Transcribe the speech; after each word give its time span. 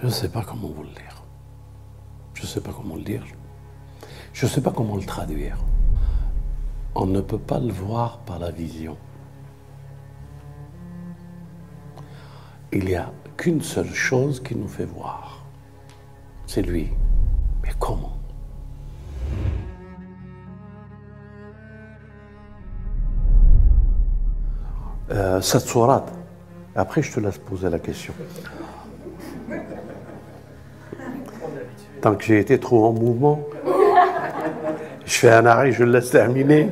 Je 0.00 0.06
ne 0.06 0.10
sais 0.10 0.28
pas 0.28 0.42
comment 0.42 0.68
vous 0.68 0.82
le 0.82 0.90
lire. 0.90 1.22
Je 2.34 2.42
ne 2.42 2.46
sais 2.46 2.60
pas 2.60 2.72
comment 2.72 2.96
le 2.96 3.02
dire. 3.02 3.24
Je 4.32 4.44
ne 4.44 4.50
sais 4.50 4.60
pas 4.60 4.70
comment 4.70 4.96
le 4.96 5.04
traduire. 5.04 5.56
On 6.94 7.06
ne 7.06 7.20
peut 7.20 7.38
pas 7.38 7.58
le 7.58 7.72
voir 7.72 8.18
par 8.18 8.38
la 8.38 8.50
vision. 8.50 8.96
Il 12.72 12.84
n'y 12.84 12.94
a 12.94 13.10
qu'une 13.36 13.62
seule 13.62 13.92
chose 13.92 14.42
qui 14.42 14.54
nous 14.54 14.68
fait 14.68 14.84
voir. 14.84 15.44
C'est 16.46 16.62
lui. 16.62 16.90
Mais 17.62 17.70
comment? 17.78 18.18
Euh. 25.10 25.40
Après, 26.74 27.02
je 27.02 27.12
te 27.12 27.20
laisse 27.20 27.38
poser 27.38 27.70
la 27.70 27.78
question. 27.78 28.12
Tant 32.00 32.14
que 32.14 32.24
j'ai 32.24 32.38
été 32.38 32.58
trop 32.58 32.84
en 32.86 32.92
mouvement, 32.92 33.40
je 35.04 35.12
fais 35.12 35.30
un 35.30 35.46
arrêt, 35.46 35.72
je 35.72 35.84
le 35.84 35.92
laisse 35.92 36.10
terminer. 36.10 36.68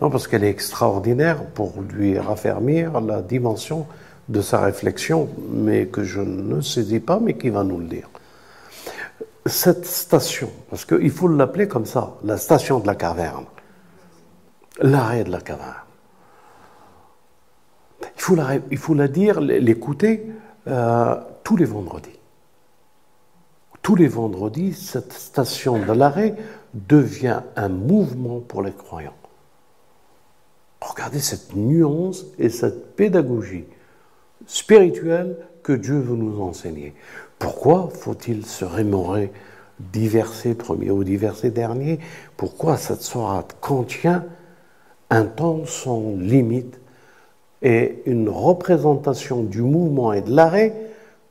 Non, 0.00 0.10
parce 0.10 0.26
qu'elle 0.26 0.44
est 0.44 0.50
extraordinaire 0.50 1.44
pour 1.44 1.74
lui 1.92 2.18
raffermir 2.18 3.00
la 3.00 3.22
dimension 3.22 3.86
de 4.28 4.40
sa 4.40 4.60
réflexion, 4.60 5.28
mais 5.50 5.86
que 5.86 6.02
je 6.02 6.20
ne 6.20 6.60
saisis 6.60 7.00
pas, 7.00 7.20
mais 7.20 7.34
qui 7.34 7.50
va 7.50 7.64
nous 7.64 7.78
le 7.78 7.86
dire. 7.86 8.08
Cette 9.46 9.84
station, 9.84 10.50
parce 10.70 10.84
qu'il 10.84 11.10
faut 11.10 11.28
l'appeler 11.28 11.68
comme 11.68 11.86
ça, 11.86 12.14
la 12.24 12.36
station 12.36 12.78
de 12.78 12.86
la 12.86 12.94
caverne, 12.94 13.44
l'arrêt 14.80 15.24
de 15.24 15.30
la 15.30 15.40
caverne. 15.40 15.74
Il 18.70 18.78
faut 18.78 18.94
la, 18.94 19.08
dire, 19.08 19.40
l'écouter 19.40 20.26
euh, 20.68 21.16
tous 21.42 21.56
les 21.56 21.64
vendredis. 21.64 22.18
Tous 23.82 23.96
les 23.96 24.06
vendredis, 24.06 24.74
cette 24.74 25.12
station 25.12 25.84
de 25.84 25.92
l'arrêt 25.92 26.36
devient 26.72 27.40
un 27.56 27.68
mouvement 27.68 28.40
pour 28.40 28.62
les 28.62 28.72
croyants. 28.72 29.16
Regardez 30.80 31.20
cette 31.20 31.54
nuance 31.54 32.24
et 32.38 32.48
cette 32.48 32.94
pédagogie 32.96 33.64
spirituelle 34.46 35.36
que 35.62 35.72
Dieu 35.72 35.98
veut 35.98 36.16
nous 36.16 36.40
enseigner. 36.40 36.94
Pourquoi 37.38 37.90
faut-il 37.92 38.46
se 38.46 38.64
rémémorer 38.64 39.32
dix 39.80 40.08
versets 40.08 40.54
premiers 40.54 40.90
ou 40.90 41.02
dix 41.02 41.16
versets 41.16 41.50
derniers 41.50 41.98
Pourquoi 42.36 42.76
cette 42.76 43.02
sourate 43.02 43.56
contient 43.60 44.24
un 45.10 45.24
temps 45.24 45.66
sans 45.66 46.14
limite 46.16 46.78
et 47.62 48.02
une 48.06 48.28
représentation 48.28 49.42
du 49.42 49.62
mouvement 49.62 50.12
et 50.12 50.20
de 50.20 50.34
l'arrêt 50.34 50.81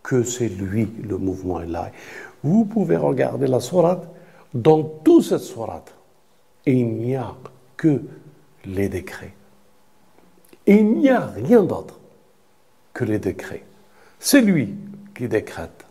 que 0.04 0.24
c'est 0.24 0.50
lui, 0.50 0.90
le 1.08 1.18
mouvement 1.18 1.60
l'arrêt. 1.60 1.94
Vous 2.44 2.66
pouvez 2.66 2.98
regarder 2.98 3.48
la 3.48 3.60
sourate, 3.60 4.10
dans 4.54 4.84
toute 4.84 5.24
cette 5.24 5.40
sourate, 5.40 5.94
il 6.66 6.86
n'y 6.94 7.16
a 7.16 7.36
que 7.78 8.02
les 8.66 8.90
décrets. 8.90 9.34
Il 10.68 10.94
n'y 10.96 11.10
a 11.10 11.26
rien 11.26 11.64
d'autre 11.64 12.00
que 12.94 13.04
les 13.04 13.20
décrets. 13.20 13.64
C'est 14.20 14.42
lui 14.42 14.76
qui 15.16 15.28
décrète. 15.28 15.86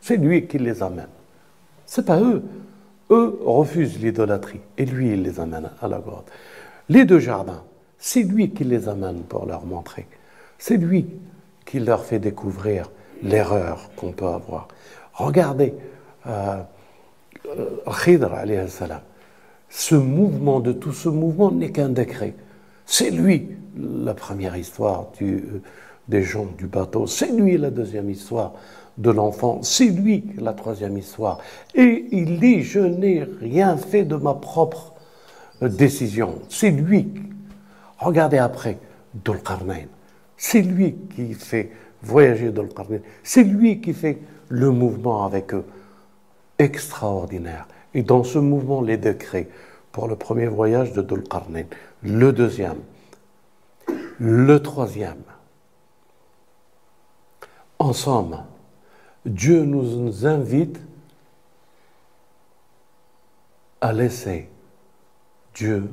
C'est 0.00 0.16
lui 0.16 0.46
qui 0.46 0.58
les 0.58 0.82
amène. 0.82 1.08
C'est 1.86 2.04
pas 2.04 2.20
eux. 2.20 2.42
Eux 3.10 3.38
refusent 3.44 3.98
l'idolâtrie 3.98 4.60
et 4.76 4.84
lui 4.84 5.12
il 5.12 5.22
les 5.22 5.40
amène 5.40 5.70
à 5.80 5.88
la 5.88 5.98
grotte. 5.98 6.30
Les 6.88 7.04
deux 7.04 7.18
jardins, 7.18 7.62
c'est 7.98 8.22
lui 8.22 8.50
qui 8.50 8.64
les 8.64 8.88
amène 8.88 9.22
pour 9.22 9.46
leur 9.46 9.64
montrer. 9.64 10.06
C'est 10.58 10.76
lui 10.76 11.06
qui 11.64 11.80
leur 11.80 12.04
fait 12.04 12.18
découvrir 12.18 12.90
l'erreur 13.22 13.90
qu'on 13.96 14.12
peut 14.12 14.26
avoir. 14.26 14.68
Regardez, 15.14 15.74
euh, 16.26 16.58
euh 17.46 17.92
Khidr, 18.04 18.30
salam, 18.68 19.00
ce 19.68 19.94
mouvement 19.94 20.60
de 20.60 20.72
tout 20.72 20.92
ce 20.92 21.08
mouvement 21.08 21.50
n'est 21.50 21.70
qu'un 21.70 21.88
décret. 21.88 22.34
C'est 22.86 23.10
lui 23.10 23.50
la 23.76 24.14
première 24.14 24.56
histoire 24.56 25.06
euh, 25.22 25.62
des 26.08 26.22
gens 26.22 26.46
du 26.56 26.66
bateau, 26.66 27.06
c'est 27.06 27.30
lui 27.30 27.58
la 27.58 27.70
deuxième 27.70 28.10
histoire 28.10 28.54
de 28.96 29.10
l'enfant, 29.10 29.60
c'est 29.62 29.86
lui 29.86 30.24
la 30.38 30.52
troisième 30.52 30.96
histoire. 30.98 31.38
Et 31.74 32.06
il 32.10 32.40
dit, 32.40 32.62
je 32.62 32.80
n'ai 32.80 33.24
rien 33.40 33.76
fait 33.76 34.04
de 34.04 34.16
ma 34.16 34.34
propre 34.34 34.94
euh, 35.62 35.68
décision, 35.68 36.40
c'est 36.48 36.70
lui. 36.70 37.12
Regardez 37.98 38.38
après, 38.38 38.78
Dulqarnain, 39.14 39.86
c'est 40.36 40.62
lui 40.62 40.96
qui 41.14 41.34
fait 41.34 41.70
voyager 42.02 42.50
Dulqarnain, 42.50 43.00
c'est 43.22 43.44
lui 43.44 43.80
qui 43.80 43.92
fait 43.92 44.18
le 44.48 44.70
mouvement 44.70 45.24
avec 45.24 45.54
eux. 45.54 45.64
Extraordinaire. 46.58 47.68
Et 47.94 48.02
dans 48.02 48.24
ce 48.24 48.38
mouvement, 48.38 48.82
les 48.82 48.96
décrets 48.96 49.48
pour 49.92 50.08
le 50.08 50.16
premier 50.16 50.46
voyage 50.46 50.92
de 50.92 51.02
Dulqarnain, 51.02 51.64
le 52.02 52.32
deuxième, 52.32 52.80
le 54.18 54.58
troisième. 54.60 55.22
En 57.78 57.92
somme, 57.92 58.42
Dieu 59.24 59.62
nous 59.62 60.26
invite 60.26 60.80
à 63.80 63.92
laisser 63.92 64.48
Dieu 65.54 65.90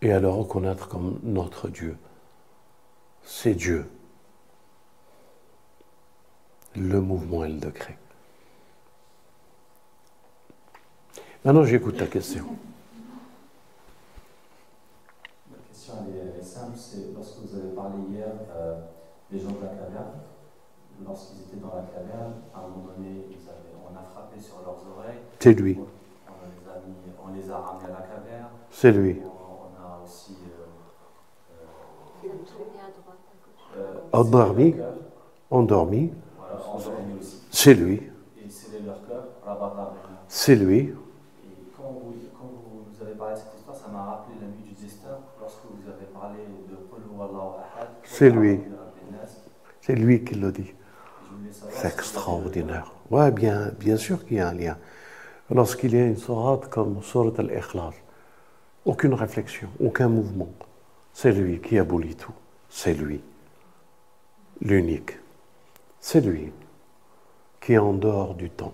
et 0.00 0.12
à 0.12 0.20
le 0.20 0.28
reconnaître 0.28 0.88
comme 0.88 1.18
notre 1.22 1.68
Dieu. 1.68 1.96
C'est 3.22 3.54
Dieu. 3.54 3.86
Le 6.76 7.00
mouvement 7.00 7.44
et 7.44 7.48
le 7.48 7.58
décret. 7.58 7.98
Maintenant, 11.44 11.64
j'écoute 11.64 11.96
ta 11.96 12.06
question. 12.06 12.44
La 15.50 15.58
question 15.68 15.94
est, 16.38 16.42
simple, 16.42 16.76
c'est 16.76 17.14
lorsque 17.14 17.38
vous 17.38 17.56
avez 17.58 17.74
parlé 17.74 17.96
hier 18.10 18.28
euh, 18.54 18.80
des 19.30 19.38
gens 19.38 19.50
de 19.52 19.62
la 19.62 19.68
caverne, 19.68 20.18
lorsqu'ils 21.04 21.40
étaient 21.42 21.56
dans 21.56 21.74
la 21.74 21.82
caverne, 21.82 22.34
à 22.54 22.58
un 22.58 22.62
moment 22.68 22.88
donné, 22.96 23.24
on 23.82 23.96
a 23.96 24.02
frappé 24.02 24.40
sur 24.40 24.56
leurs 24.64 24.82
oreilles. 24.96 25.20
C'est 25.38 25.54
lui. 25.54 25.78
On 25.78 27.32
les, 27.34 27.50
a 27.50 27.56
ramenés 27.56 27.86
à 27.86 28.00
la 28.00 28.06
caverne. 28.06 28.48
C'est 28.70 28.92
lui. 28.92 29.20
On, 29.24 29.82
a 29.82 30.02
aussi. 30.04 30.36
Euh, 32.24 32.28
euh, 33.76 34.00
endormi. 34.12 34.74
Endormi. 35.50 36.10
Endormi 36.10 36.12
C'est 37.68 37.74
lui. 37.74 37.96
Et 37.96 38.48
C'est 40.26 40.56
lui. 40.56 40.94
C'est 48.04 48.30
lui. 48.30 48.60
C'est 49.82 49.94
lui 49.94 50.24
qui 50.24 50.34
le 50.36 50.50
dit. 50.50 50.72
C'est 51.68 51.88
extraordinaire. 51.88 52.90
Oui, 53.10 53.30
bien, 53.32 53.70
bien 53.78 53.98
sûr 53.98 54.24
qu'il 54.24 54.38
y 54.38 54.40
a 54.40 54.48
un 54.48 54.54
lien. 54.54 54.78
Lorsqu'il 55.50 55.94
y 55.94 55.98
a 55.98 56.06
une 56.06 56.16
sourate 56.16 56.70
comme 56.70 57.02
Surat 57.02 57.32
al-Ikhlas, 57.36 57.92
aucune 58.86 59.12
réflexion, 59.12 59.68
aucun 59.78 60.08
mouvement. 60.08 60.54
C'est 61.12 61.32
lui 61.32 61.60
qui 61.60 61.78
abolit 61.78 62.16
tout. 62.16 62.32
C'est 62.70 62.94
lui. 62.94 63.20
L'unique. 64.62 65.18
C'est 66.00 66.22
lui 66.22 66.50
qui 67.68 67.74
est 67.74 67.78
en 67.78 67.92
dehors 67.92 68.34
du 68.34 68.48
temps. 68.48 68.72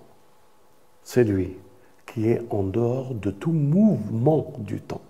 C'est 1.03 1.25
lui 1.25 1.57
qui 2.07 2.29
est 2.29 2.41
en 2.51 2.63
dehors 2.63 3.13
de 3.13 3.33
tout 3.33 3.51
mouvement 3.51 4.53
du 4.59 4.81
temps 4.81 5.03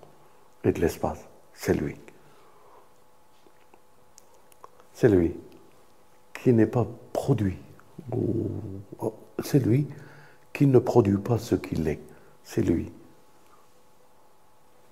et 0.64 0.72
de 0.72 0.80
l'espace. 0.80 1.28
C'est 1.52 1.74
lui. 1.74 1.94
C'est 4.94 5.10
lui 5.10 5.36
qui 6.32 6.54
n'est 6.54 6.66
pas 6.66 6.86
produit. 7.12 7.58
C'est 9.42 9.62
lui 9.62 9.87
qui 10.54 10.66
ne 10.66 10.78
produit 10.78 11.19
pas 11.19 11.37
ce 11.37 11.54
qu'il 11.54 11.87
est. 11.87 12.00
C'est 12.42 12.62
lui. 12.62 12.90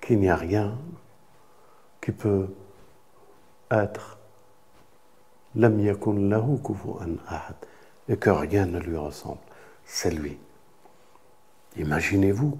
Qu'il 0.02 0.20
n'y 0.20 0.28
a 0.28 0.36
rien 0.36 0.76
qui 2.02 2.12
peut 2.12 2.46
être 3.70 4.18
et 8.12 8.16
que 8.16 8.30
rien 8.30 8.66
ne 8.66 8.78
lui 8.78 8.96
ressemble. 8.96 9.40
C'est 9.86 10.10
lui. 10.10 10.38
Imaginez-vous 11.78 12.58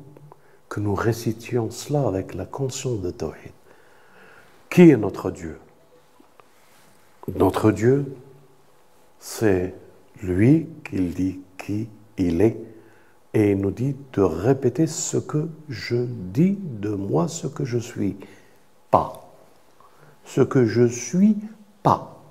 que 0.69 0.81
nous 0.81 0.94
récitions 0.94 1.70
cela 1.70 2.08
avec 2.08 2.34
la 2.34 2.46
conscience 2.46 3.00
de 3.02 3.10
Tawhid. 3.10 3.52
Qui 4.70 4.90
est 4.90 4.96
notre 4.96 5.31
Dieu? 5.31 5.58
Notre 7.37 7.70
Dieu, 7.70 8.16
c'est 9.20 9.75
lui 10.22 10.69
qui 10.88 11.00
dit 11.08 11.40
qui 11.58 11.88
il 12.16 12.40
est 12.40 12.56
et 13.34 13.52
il 13.52 13.60
nous 13.60 13.70
dit 13.70 13.94
de 14.14 14.22
répéter 14.22 14.87
ce 14.87 15.19
que 15.19 15.49
je 15.69 15.96
dis 15.96 16.58
de 16.60 16.90
moi, 16.90 17.28
ce 17.28 17.46
que 17.46 17.64
je 17.64 17.78
suis 17.78 18.16
pas. 18.90 19.31
Ce 20.25 20.40
que 20.40 20.64
je 20.64 20.87
suis 20.87 21.37
pas. 21.82 22.22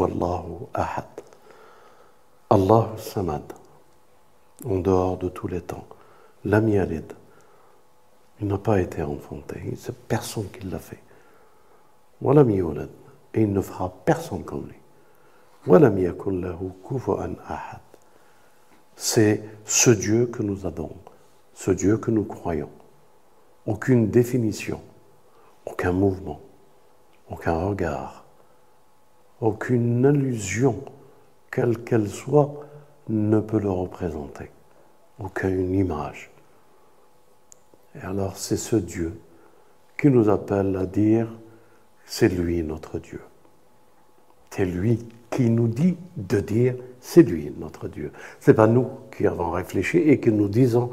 Allahu 0.00 0.68
ahad. 0.74 1.04
Allah 2.50 2.90
samad, 2.98 3.42
en 4.64 4.78
dehors 4.78 5.16
de 5.16 5.28
tous 5.28 5.48
les 5.48 5.62
temps. 5.62 5.86
Lam 6.44 6.68
yalid, 6.68 7.12
il 8.40 8.46
n'a 8.46 8.58
pas 8.58 8.80
été 8.80 9.02
enfanté, 9.02 9.74
c'est 9.76 9.96
personne 10.06 10.48
qui 10.50 10.66
l'a 10.66 10.78
fait. 10.78 11.02
Walam 12.20 12.50
yulad, 12.50 12.90
et 13.34 13.42
il 13.42 13.52
ne 13.52 13.60
fera 13.60 13.92
personne 14.04 14.44
comme 14.44 14.66
lui. 14.66 14.76
Walam 15.66 15.98
yakun 15.98 16.40
lahu 16.40 16.70
kufu'an 16.86 17.34
ahad. 17.48 17.80
C'est 18.96 19.42
ce 19.64 19.90
Dieu 19.90 20.26
que 20.26 20.42
nous 20.42 20.66
adorons, 20.66 21.00
ce 21.54 21.70
Dieu 21.70 21.96
que 21.98 22.10
nous 22.10 22.24
croyons. 22.24 22.70
Aucune 23.66 24.10
définition, 24.10 24.80
aucun 25.64 25.92
mouvement, 25.92 26.40
aucun 27.30 27.54
regard, 27.64 28.24
aucune 29.42 30.06
allusion, 30.06 30.82
quelle 31.50 31.78
qu'elle 31.82 32.08
soit, 32.08 32.54
ne 33.08 33.40
peut 33.40 33.58
le 33.58 33.70
représenter. 33.70 34.50
Aucune 35.18 35.74
image. 35.74 36.30
Et 37.94 38.00
alors 38.00 38.36
c'est 38.36 38.56
ce 38.56 38.76
Dieu 38.76 39.20
qui 40.00 40.08
nous 40.08 40.30
appelle 40.30 40.74
à 40.76 40.86
dire, 40.86 41.28
c'est 42.06 42.28
lui 42.28 42.62
notre 42.62 42.98
Dieu. 42.98 43.20
C'est 44.50 44.64
lui 44.64 45.06
qui 45.30 45.50
nous 45.50 45.68
dit 45.68 45.96
de 46.16 46.40
dire, 46.40 46.76
c'est 47.00 47.22
lui 47.22 47.52
notre 47.58 47.88
Dieu. 47.88 48.12
C'est 48.38 48.54
pas 48.54 48.68
nous 48.68 48.88
qui 49.16 49.26
avons 49.26 49.50
réfléchi 49.50 49.98
et 49.98 50.20
qui 50.20 50.30
nous 50.30 50.48
disons, 50.48 50.90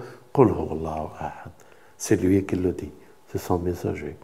c'est 1.98 2.22
lui 2.22 2.45
qui 2.45 2.56
le 2.56 2.72
dit, 2.72 2.92
c'est 3.28 3.38
son 3.38 3.60
messager. 3.60 4.16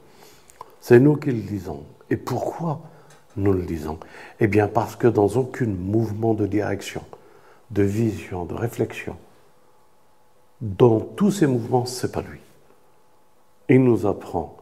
C'est 0.82 1.00
nous 1.00 1.16
qui 1.16 1.32
le 1.32 1.42
disons. 1.42 1.84
Et 2.10 2.18
pourquoi 2.18 2.82
nous 3.38 3.54
le 3.54 3.64
disons 3.64 4.00
Eh 4.40 4.48
bien 4.48 4.68
parce 4.68 4.96
que 4.96 5.08
dans 5.08 5.28
aucun 5.28 5.68
mouvement 5.68 6.34
de 6.34 6.46
direction, 6.46 7.04
de 7.72 7.84
vision, 7.84 8.46
de 8.46 8.54
réflexion, 8.54 9.18
dans 10.62 11.00
tous 11.00 11.32
ces 11.32 11.48
mouvements, 11.48 11.86
c'est 11.86 12.12
pas 12.12 12.22
lui. 12.22 12.40
Il 13.70 13.84
nous 13.84 14.06
apprend 14.06 14.58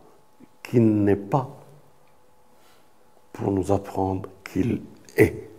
qu'il 0.63 1.03
n'est 1.03 1.15
pas 1.15 1.49
pour 3.33 3.51
nous 3.51 3.71
apprendre 3.71 4.29
qu'il 4.43 4.81
est. 5.17 5.49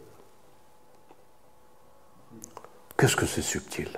Qu'est-ce 2.97 3.17
que 3.17 3.27
c'est 3.27 3.43
subtil? 3.43 3.89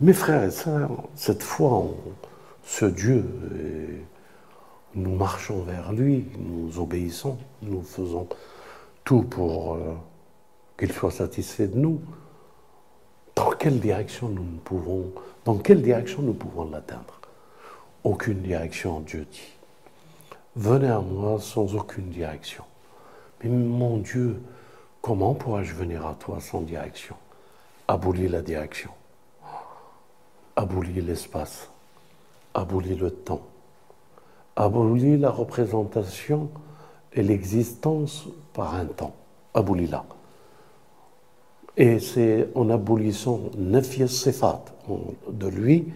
Mes 0.00 0.12
frères 0.12 0.44
et 0.44 0.50
sœurs, 0.50 0.90
cette 1.14 1.42
fois, 1.42 1.84
ce 2.66 2.84
Dieu, 2.84 3.24
nous 4.96 5.14
marchons 5.14 5.62
vers 5.62 5.92
lui, 5.92 6.26
nous 6.36 6.80
obéissons, 6.80 7.38
nous 7.62 7.82
faisons 7.82 8.28
tout 9.04 9.22
pour 9.22 9.74
euh, 9.74 9.94
qu'il 10.76 10.92
soit 10.92 11.12
satisfait 11.12 11.68
de 11.68 11.78
nous. 11.78 12.00
Dans 13.36 13.50
quelle 13.50 13.78
direction 13.78 14.28
nous 14.28 14.42
pouvons, 14.64 15.12
dans 15.44 15.58
quelle 15.58 15.80
direction 15.80 16.22
nous 16.22 16.34
pouvons 16.34 16.68
l'atteindre? 16.68 17.20
Aucune 18.02 18.40
direction, 18.40 19.00
Dieu 19.00 19.26
dit. 19.30 19.52
Venez 20.56 20.88
à 20.88 21.00
moi 21.00 21.38
sans 21.40 21.76
aucune 21.76 22.08
direction. 22.08 22.64
Mais 23.42 23.50
mon 23.50 23.98
Dieu, 23.98 24.42
comment 25.02 25.34
pourrais-je 25.34 25.74
venir 25.74 26.04
à 26.04 26.14
toi 26.14 26.40
sans 26.40 26.62
direction? 26.62 27.14
Abolis 27.86 28.28
la 28.28 28.42
direction. 28.42 28.90
Abolis 30.56 31.00
l'espace. 31.00 31.70
Abolis 32.56 32.94
le 32.94 33.10
temps. 33.10 33.42
Abolis 34.56 35.18
la 35.18 35.30
représentation 35.30 36.48
et 37.12 37.22
l'existence 37.22 38.26
par 38.54 38.74
un 38.74 38.86
temps. 38.86 39.14
Abolis-la. 39.52 40.06
Et 41.76 41.98
c'est 41.98 42.48
en 42.54 42.70
abolissant 42.70 43.40
Nefis 43.58 44.08
Sefat 44.08 44.64
de 45.30 45.46
lui 45.48 45.92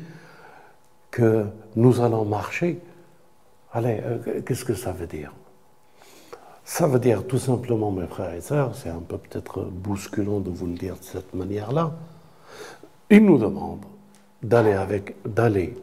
que 1.10 1.46
nous 1.76 2.02
allons 2.02 2.26
marcher. 2.26 2.78
Allez, 3.72 4.00
euh, 4.04 4.42
qu'est-ce 4.42 4.66
que 4.66 4.74
ça 4.74 4.92
veut 4.92 5.06
dire? 5.06 5.32
Ça 6.62 6.86
veut 6.86 6.98
dire 6.98 7.26
tout 7.26 7.38
simplement, 7.38 7.90
mes 7.90 8.06
frères 8.06 8.34
et 8.34 8.42
sœurs, 8.42 8.74
c'est 8.74 8.90
un 8.90 9.00
peu 9.00 9.16
peut-être 9.16 9.62
bousculant 9.62 10.40
de 10.40 10.50
vous 10.50 10.66
le 10.66 10.74
dire 10.74 10.96
de 10.96 11.04
cette 11.04 11.32
manière-là. 11.32 11.92
Il 13.08 13.24
nous 13.24 13.38
demande 13.38 13.80
d'aller 14.42 14.74
avec, 14.74 15.16
d'aller 15.26 15.74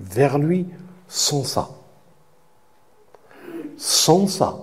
vers 0.00 0.38
lui 0.38 0.66
sans 1.08 1.44
ça. 1.44 1.70
Sans 3.76 4.26
ça. 4.26 4.58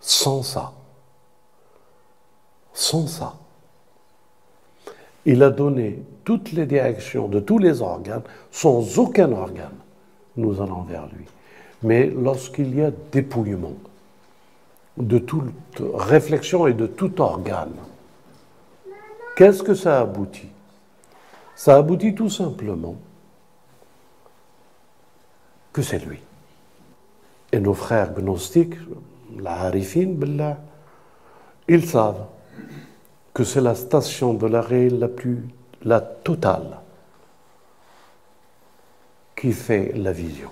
Sans 0.00 0.42
ça 0.42 0.72
sans 2.76 3.06
ça. 3.06 3.34
Il 5.24 5.42
a 5.42 5.50
donné 5.50 6.02
toutes 6.24 6.52
les 6.52 6.66
directions 6.66 7.26
de 7.26 7.40
tous 7.40 7.58
les 7.58 7.80
organes, 7.80 8.22
sans 8.52 8.98
aucun 8.98 9.32
organe. 9.32 9.74
Nous 10.36 10.60
allons 10.60 10.82
vers 10.82 11.06
lui. 11.06 11.24
Mais 11.82 12.06
lorsqu'il 12.06 12.76
y 12.76 12.82
a 12.82 12.90
dépouillement 13.10 13.72
de 14.98 15.18
toute 15.18 15.52
réflexion 15.94 16.66
et 16.66 16.74
de 16.74 16.86
tout 16.86 17.20
organe, 17.20 17.74
qu'est-ce 19.36 19.62
que 19.62 19.74
ça 19.74 20.00
aboutit? 20.00 20.50
Ça 21.56 21.76
aboutit 21.76 22.14
tout 22.14 22.30
simplement 22.30 22.96
c'est 25.82 26.04
lui. 26.04 26.20
Et 27.52 27.60
nos 27.60 27.74
frères 27.74 28.12
gnostiques, 28.12 28.76
la 29.38 29.52
harifin, 29.52 30.14
ils 31.68 31.86
savent 31.86 32.26
que 33.34 33.44
c'est 33.44 33.60
la 33.60 33.74
station 33.74 34.34
de 34.34 34.46
l'arrêt 34.46 34.88
la 34.88 35.08
plus 35.08 35.44
la 35.82 36.00
totale 36.00 36.80
qui 39.36 39.52
fait 39.52 39.92
la 39.94 40.12
vision. 40.12 40.50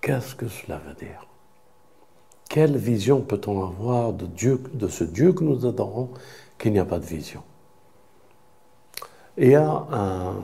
Qu'est-ce 0.00 0.34
que 0.34 0.48
cela 0.48 0.78
veut 0.78 0.94
dire? 0.94 1.26
Quelle 2.48 2.76
vision 2.76 3.20
peut-on 3.20 3.64
avoir 3.64 4.12
de 4.12 4.26
Dieu, 4.26 4.60
de 4.72 4.88
ce 4.88 5.04
Dieu 5.04 5.32
que 5.32 5.44
nous 5.44 5.66
adorons, 5.66 6.10
qu'il 6.58 6.72
n'y 6.72 6.78
a 6.78 6.84
pas 6.84 6.98
de 6.98 7.04
vision? 7.04 7.42
Il 9.36 9.50
y 9.50 9.54
un, 9.54 10.34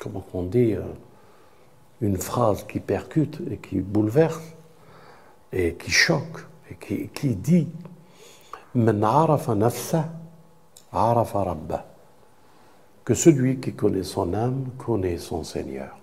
comment 0.00 0.24
on 0.34 0.42
dit, 0.44 0.74
euh, 0.74 0.82
une 2.00 2.16
phrase 2.16 2.64
qui 2.64 2.80
percute 2.80 3.40
et 3.50 3.58
qui 3.58 3.80
bouleverse 3.80 4.54
et 5.52 5.74
qui 5.74 5.90
choque 5.90 6.46
et 6.70 6.76
qui, 6.76 7.08
qui 7.08 7.34
dit 7.34 7.68
que 13.04 13.14
celui 13.14 13.58
qui 13.58 13.72
connaît 13.72 14.02
son 14.02 14.34
âme 14.34 14.66
connaît 14.76 15.18
son 15.18 15.42
Seigneur. 15.42 15.96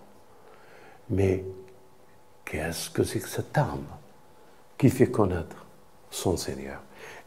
Mais 1.10 1.46
qu'est-ce 2.44 2.90
que 2.90 3.04
c'est 3.04 3.20
que 3.20 3.30
cette 3.30 3.58
âme 3.58 3.86
qui 4.78 4.90
fait 4.90 5.12
connaître 5.12 5.66
son 6.10 6.36
Seigneur? 6.36 6.82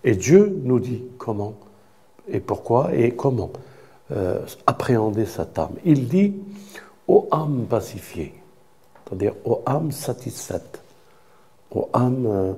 Et 0.04 0.16
Dieu 0.16 0.60
nous 0.64 0.80
dit 0.80 1.04
comment 1.16 1.54
et 2.26 2.40
pourquoi 2.40 2.94
et 2.94 3.14
comment 3.14 3.50
euh, 4.12 4.40
appréhender 4.66 5.26
cette 5.26 5.58
âme. 5.58 5.74
Il 5.84 6.08
dit 6.08 6.34
aux 7.06 7.28
âmes 7.32 7.66
pacifiées, 7.68 8.34
c'est-à-dire 9.04 9.34
aux 9.44 9.62
âmes 9.66 9.92
satisfaites 9.92 10.82
aux 11.70 11.88
âmes 11.94 12.26
euh, 12.26 12.54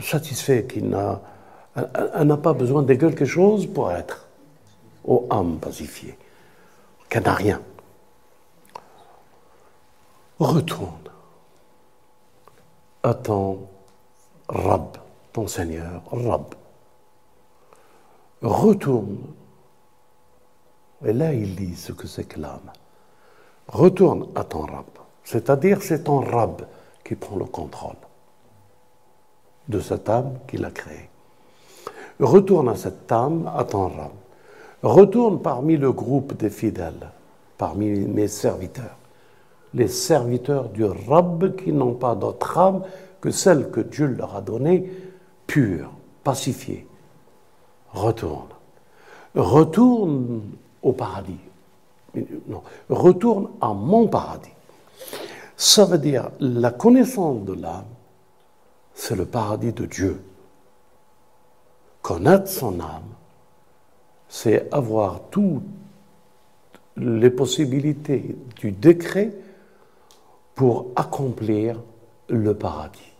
satisfaites, 0.00 0.68
qui 0.68 0.82
n'a, 0.82 1.20
n'a 2.22 2.36
pas 2.36 2.52
besoin 2.52 2.82
de 2.82 2.94
quelque 2.94 3.24
chose 3.24 3.66
pour 3.66 3.90
être, 3.90 4.26
aux 5.04 5.26
âmes 5.30 5.58
pacifiées, 5.58 6.16
qu'elle 7.08 7.24
n'a 7.24 7.34
rien. 7.34 7.60
Retourne 10.38 10.90
à 13.02 13.14
ton 13.14 13.60
Rab, 14.48 14.96
ton 15.32 15.46
Seigneur, 15.46 16.02
Rab. 16.10 16.54
Retourne. 18.42 19.18
Et 21.04 21.12
là, 21.12 21.32
il 21.32 21.54
dit 21.54 21.76
ce 21.76 21.92
que 21.92 22.06
c'est 22.06 22.24
que 22.24 22.40
l'âme. 22.40 22.72
Retourne 23.68 24.28
à 24.34 24.44
ton 24.44 24.60
Rab. 24.60 24.86
C'est-à-dire, 25.24 25.82
c'est 25.82 26.04
ton 26.04 26.20
Rab 26.20 26.62
qui 27.04 27.14
prend 27.14 27.36
le 27.36 27.44
contrôle 27.44 27.96
de 29.68 29.80
cette 29.80 30.08
âme 30.08 30.38
qu'il 30.46 30.64
a 30.64 30.70
créée. 30.70 31.08
Retourne 32.20 32.68
à 32.68 32.76
cette 32.76 33.10
âme, 33.12 33.50
à 33.54 33.64
ton 33.64 33.88
rab. 33.88 34.12
Retourne 34.82 35.40
parmi 35.42 35.76
le 35.76 35.92
groupe 35.92 36.36
des 36.36 36.50
fidèles, 36.50 37.10
parmi 37.58 37.90
mes 37.90 38.28
serviteurs. 38.28 38.96
Les 39.74 39.88
serviteurs 39.88 40.68
du 40.68 40.84
Rab 40.84 41.56
qui 41.56 41.72
n'ont 41.72 41.94
pas 41.94 42.14
d'autre 42.14 42.56
âme 42.56 42.82
que 43.20 43.30
celle 43.30 43.70
que 43.70 43.80
Dieu 43.80 44.06
leur 44.06 44.36
a 44.36 44.40
donnée, 44.40 44.90
pure, 45.46 45.90
pacifiée. 46.24 46.86
Retourne. 47.92 48.48
Retourne 49.34 50.42
au 50.86 50.92
paradis. 50.92 51.38
retourne 52.88 53.48
à 53.60 53.74
mon 53.74 54.06
paradis. 54.06 54.50
Ça 55.56 55.84
veut 55.84 55.98
dire 55.98 56.30
la 56.38 56.70
connaissance 56.70 57.44
de 57.44 57.54
l'âme, 57.54 57.84
c'est 58.94 59.16
le 59.16 59.26
paradis 59.26 59.72
de 59.72 59.84
Dieu. 59.84 60.22
Connaître 62.02 62.48
son 62.48 62.78
âme, 62.80 63.10
c'est 64.28 64.72
avoir 64.72 65.22
toutes 65.30 65.64
les 66.96 67.30
possibilités 67.30 68.36
du 68.56 68.70
décret 68.70 69.32
pour 70.54 70.86
accomplir 70.94 71.80
le 72.28 72.54
paradis 72.54 73.12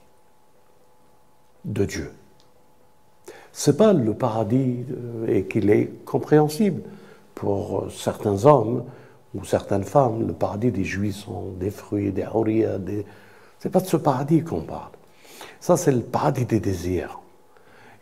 de 1.64 1.84
Dieu. 1.84 2.12
C'est 3.52 3.76
pas 3.76 3.92
le 3.92 4.14
paradis 4.14 4.84
euh, 4.90 5.26
et 5.26 5.44
qu'il 5.44 5.70
est 5.70 6.04
compréhensible 6.04 6.82
pour 7.36 7.82
euh, 7.82 7.90
certains 7.90 8.44
hommes 8.46 8.84
ou 9.34 9.44
certaines 9.44 9.84
femmes. 9.84 10.26
Le 10.26 10.32
paradis 10.32 10.72
des 10.72 10.84
juifs 10.84 11.16
sont 11.16 11.52
des 11.52 11.70
fruits, 11.70 12.10
des 12.10 12.24
Ce 12.24 12.78
des... 12.78 13.06
c'est 13.60 13.70
pas 13.70 13.80
de 13.80 13.86
ce 13.86 13.96
paradis 13.96 14.42
qu'on 14.42 14.62
parle. 14.62 14.90
Ça, 15.60 15.76
c'est 15.76 15.92
le 15.92 16.02
paradis 16.02 16.46
des 16.46 16.58
désirs. 16.58 17.20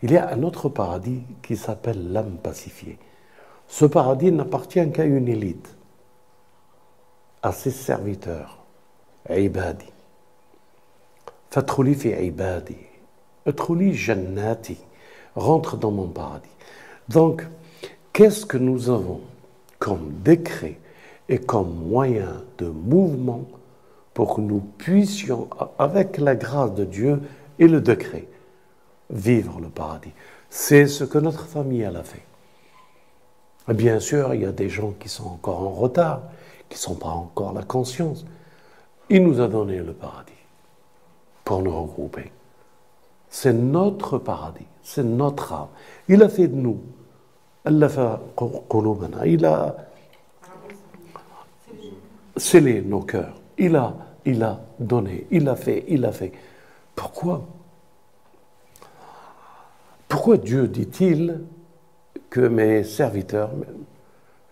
Il 0.03 0.11
y 0.13 0.17
a 0.17 0.31
un 0.31 0.43
autre 0.43 0.69
paradis 0.69 1.23
qui 1.43 1.57
s'appelle 1.57 2.13
l'âme 2.13 2.37
pacifiée. 2.43 2.99
Ce 3.69 3.85
paradis 3.85 4.33
n'appartient 4.33 4.91
qu'à 4.93 5.05
une 5.05 5.29
élite, 5.29 5.77
à 7.43 7.53
ses 7.53 7.71
serviteurs, 7.71 8.65
ibadi. 9.29 9.87
Fatrouli 11.51 11.95
fi 11.95 12.09
ibadi. 12.09 12.77
Fatrouli 13.45 13.95
jannati 13.95 14.79
rentre 15.35 15.77
dans 15.77 15.91
mon 15.91 16.09
paradis. 16.09 16.49
Donc, 17.09 17.47
qu'est-ce 18.15 18.47
que 18.47 18.57
nous 18.57 18.89
avons 18.89 19.21
comme 19.79 20.15
décret 20.23 20.79
et 21.29 21.39
comme 21.39 21.75
moyen 21.75 22.43
de 22.57 22.67
mouvement 22.67 23.45
pour 24.15 24.37
que 24.37 24.41
nous 24.41 24.61
puissions, 24.79 25.49
avec 25.79 26.17
la 26.19 26.35
grâce 26.37 26.73
de 26.75 26.85
Dieu 26.85 27.21
et 27.59 27.69
le 27.69 27.83
décret, 27.83 28.27
vivre 29.11 29.61
le 29.61 29.69
paradis? 29.69 30.13
C'est 30.49 30.87
ce 30.87 31.05
que 31.05 31.19
notre 31.19 31.45
famille 31.45 31.85
a 31.85 32.03
fait. 32.03 32.25
Bien 33.69 33.99
sûr, 33.99 34.33
il 34.35 34.43
y 34.43 34.47
a 34.47 34.53
des 34.53 34.69
gens 34.69 34.93
qui 34.93 35.09
sont 35.09 35.27
encore 35.27 35.61
en 35.61 35.71
retard, 35.71 36.23
qui 36.69 36.77
ne 36.77 36.81
sont 36.81 36.95
pas 36.95 37.09
encore 37.09 37.53
la 37.53 37.63
conscience. 37.63 38.25
Il 39.11 39.25
nous 39.25 39.41
a 39.41 39.49
donné 39.49 39.79
le 39.79 39.93
paradis 39.93 40.33
pour 41.45 41.63
nous 41.63 41.83
regrouper. 41.83 42.31
C'est 43.29 43.53
notre 43.53 44.19
paradis, 44.19 44.67
c'est 44.83 45.03
notre 45.03 45.53
âme. 45.53 45.69
Il 46.09 46.23
a 46.23 46.29
fait 46.29 46.47
de 46.47 46.55
nous. 46.55 46.81
Il 47.67 49.45
a 49.45 49.77
scellé 52.37 52.83
nos 52.83 53.01
cœurs. 53.01 53.35
Il 53.57 53.77
a, 53.77 53.95
il 54.25 54.43
a 54.43 54.61
donné, 54.79 55.27
il 55.31 55.49
a 55.49 55.57
fait, 55.57 55.85
il 55.89 56.05
a 56.05 56.13
fait. 56.13 56.33
Pourquoi? 56.95 57.47
Pourquoi 60.09 60.37
Dieu 60.37 60.69
dit-il 60.69 61.41
que 62.29 62.41
mes 62.41 62.85
serviteurs, 62.85 63.51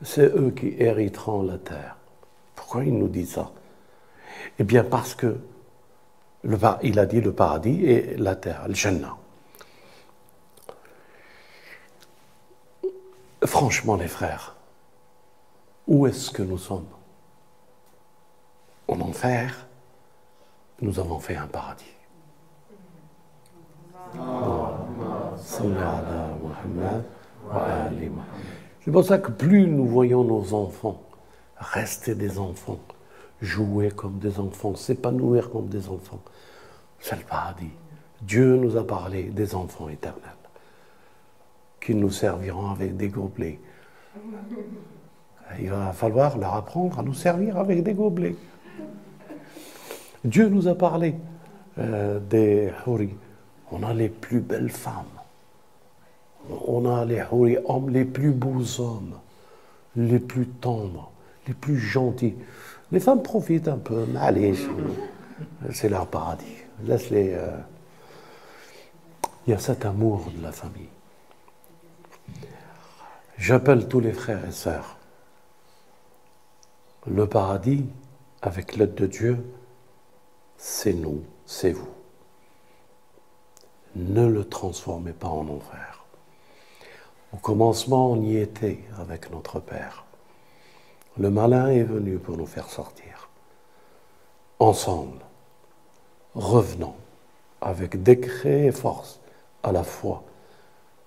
c'est 0.03 0.35
eux 0.35 0.51
qui 0.51 0.75
hériteront 0.79 1.43
la 1.43 1.59
terre? 1.59 1.97
Pourquoi 2.55 2.85
il 2.85 2.97
nous 2.97 3.09
dit 3.09 3.27
ça? 3.27 3.51
Eh 4.59 4.65
bien 4.65 4.85
parce 4.85 5.15
que 5.15 5.37
il 6.83 6.99
a 6.99 7.07
dit 7.07 7.21
le 7.21 7.33
paradis 7.33 7.85
et 7.85 8.17
la 8.17 8.35
terre, 8.37 8.65
le 8.67 8.75
Jannah. 8.75 9.17
Franchement, 13.45 13.97
les 13.97 14.09
frères, 14.09 14.57
où 15.87 16.07
est-ce 16.07 16.31
que 16.31 16.43
nous 16.43 16.59
sommes? 16.59 16.87
En 18.89 19.01
enfer, 19.01 19.67
nous 20.81 20.99
avons 20.99 21.19
fait 21.19 21.37
un 21.37 21.47
paradis. 21.47 21.85
C'est 28.81 28.91
pour 28.91 29.05
ça 29.05 29.19
que 29.19 29.31
plus 29.31 29.67
nous 29.67 29.87
voyons 29.87 30.25
nos 30.25 30.55
enfants 30.55 31.01
rester 31.63 32.15
des 32.15 32.39
enfants, 32.39 32.81
jouer 33.41 33.91
comme 33.91 34.19
des 34.19 34.39
enfants, 34.39 34.75
s'épanouir 34.75 35.51
comme 35.51 35.69
des 35.69 35.89
enfants, 35.89 36.21
c'est 36.99 37.17
le 37.17 37.25
paradis. 37.25 37.71
Dieu 38.21 38.57
nous 38.57 38.77
a 38.77 38.87
parlé 38.87 39.25
des 39.25 39.55
enfants 39.55 39.89
éternels, 39.89 40.23
qui 41.85 41.95
nous 41.95 42.11
serviront 42.11 42.71
avec 42.71 42.97
des 42.97 43.09
gobelets. 43.09 43.59
Il 45.59 45.71
va 45.71 45.93
falloir 45.93 46.39
leur 46.39 46.55
apprendre 46.55 46.99
à 46.99 47.03
nous 47.03 47.15
servir 47.15 47.59
avec 47.59 47.83
des 47.83 47.95
gobelets. 47.95 48.37
Dieu 50.25 50.49
nous 50.49 50.69
a 50.69 50.75
parlé 50.75 51.17
euh, 51.79 52.21
des 52.21 52.71
houris. 52.87 53.15
On 53.71 53.83
a 53.83 53.93
les 53.93 54.09
plus 54.09 54.41
belles 54.41 54.71
femmes. 54.71 55.05
On 56.67 56.87
a 56.87 57.05
les 57.05 57.23
houris 57.31 57.59
hommes, 57.67 57.91
les 57.91 58.05
plus 58.05 58.31
beaux 58.31 58.81
hommes, 58.81 59.15
les 59.97 60.19
plus 60.19 60.47
tendres, 60.47 61.11
les 61.49 61.55
plus 61.55 61.79
gentils. 61.79 62.35
Les 62.91 63.01
femmes 63.01 63.23
profitent 63.23 63.69
un 63.69 63.79
peu, 63.79 64.07
mais 64.13 64.21
allez, 64.21 64.55
c'est 65.71 65.89
leur 65.89 66.07
paradis. 66.07 66.57
Laisse-les. 66.85 67.35
Euh, 67.35 67.57
il 69.47 69.51
y 69.51 69.55
a 69.55 69.59
cet 69.59 69.85
amour 69.85 70.31
de 70.37 70.43
la 70.43 70.53
famille. 70.53 70.89
J'appelle 73.39 73.89
tous 73.89 74.01
les 74.01 74.13
frères 74.13 74.45
et 74.45 74.53
sœurs. 74.53 74.97
Le 77.07 77.27
paradis, 77.27 77.87
avec 78.43 78.77
l'aide 78.77 78.95
de 78.95 79.07
Dieu, 79.07 79.45
c'est 80.57 80.93
nous, 80.93 81.25
c'est 81.47 81.73
vous. 81.73 81.89
Ne 83.97 84.27
le 84.27 84.49
transformez 84.49 85.13
pas 85.13 85.29
en 85.29 85.49
enfer. 85.49 86.05
Au 87.33 87.39
commencement, 87.39 88.13
on 88.13 88.23
y 88.23 88.37
était 88.37 88.81
avec 88.99 89.31
notre 89.31 89.59
Père. 89.59 90.05
Le 91.19 91.31
malin 91.31 91.69
est 91.69 91.83
venu 91.83 92.19
pour 92.19 92.37
nous 92.37 92.47
faire 92.47 92.69
sortir. 92.69 93.29
Ensemble, 94.59 95.19
revenons 96.35 96.95
avec 97.61 98.03
décret 98.03 98.67
et 98.67 98.73
force 98.73 99.21
à 99.63 99.73
la 99.73 99.83
fois 99.83 100.23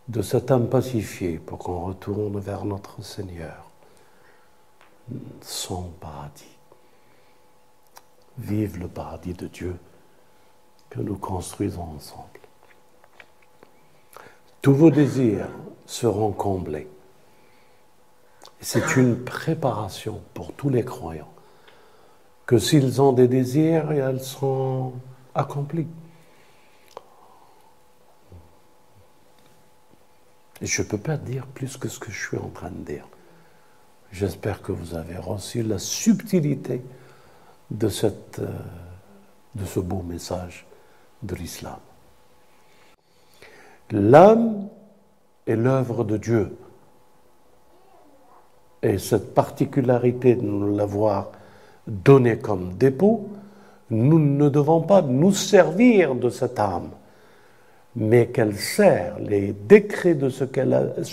de 0.07 0.21
cet 0.21 0.51
âme 0.51 0.69
pacifié 0.69 1.39
pour 1.39 1.59
qu'on 1.59 1.85
retourne 1.85 2.39
vers 2.39 2.65
notre 2.65 3.01
Seigneur, 3.01 3.69
son 5.41 5.83
paradis. 5.99 6.57
Vive 8.37 8.77
le 8.79 8.87
paradis 8.87 9.33
de 9.33 9.47
Dieu 9.47 9.75
que 10.89 10.99
nous 10.99 11.17
construisons 11.17 11.87
ensemble. 11.95 12.39
Tous 14.61 14.73
vos 14.73 14.91
désirs 14.91 15.49
seront 15.85 16.31
comblés. 16.31 16.87
C'est 18.59 18.95
une 18.95 19.23
préparation 19.23 20.21
pour 20.33 20.53
tous 20.53 20.69
les 20.69 20.83
croyants 20.83 21.31
que 22.45 22.57
s'ils 22.57 23.01
ont 23.01 23.13
des 23.13 23.27
désirs, 23.27 23.91
elles 23.91 24.21
sont 24.21 24.93
accomplis. 25.33 25.87
Je 30.61 30.81
ne 30.81 30.87
peux 30.87 30.97
pas 30.97 31.17
dire 31.17 31.45
plus 31.47 31.77
que 31.77 31.87
ce 31.87 31.99
que 31.99 32.11
je 32.11 32.27
suis 32.27 32.37
en 32.37 32.49
train 32.49 32.69
de 32.69 32.83
dire. 32.83 33.07
J'espère 34.11 34.61
que 34.61 34.71
vous 34.71 34.95
avez 34.95 35.17
reçu 35.17 35.63
la 35.63 35.77
subtilité 35.77 36.81
de, 37.71 37.89
cette, 37.89 38.39
euh, 38.39 38.51
de 39.55 39.65
ce 39.65 39.79
beau 39.79 40.01
message 40.01 40.65
de 41.23 41.35
l'islam. 41.35 41.79
L'âme 43.91 44.69
est 45.45 45.55
l'œuvre 45.55 46.03
de 46.03 46.17
Dieu. 46.17 46.57
Et 48.81 48.97
cette 48.97 49.33
particularité 49.33 50.35
de 50.35 50.41
nous 50.41 50.75
l'avoir 50.75 51.31
donnée 51.87 52.37
comme 52.37 52.73
dépôt, 52.73 53.29
nous 53.89 54.19
ne 54.19 54.49
devons 54.49 54.81
pas 54.81 55.01
nous 55.01 55.31
servir 55.31 56.15
de 56.15 56.29
cette 56.29 56.59
âme, 56.59 56.89
mais 57.95 58.27
qu'elle 58.27 58.55
sert 58.55 59.19
les 59.19 59.53
décrets 59.53 60.15
de 60.15 60.29
ce 60.29 60.43